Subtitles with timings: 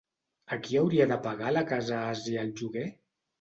[0.55, 2.89] A qui hauria de pagar la Casa Àsia el lloguer?